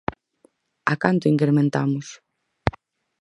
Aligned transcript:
¿A 0.93 0.95
canto 1.03 1.25
incrementamos? 1.33 2.07